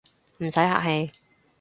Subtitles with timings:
[0.39, 1.11] 唔使客氣